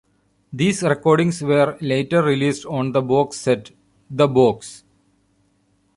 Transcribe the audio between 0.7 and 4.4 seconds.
recordings were later released on the box set "The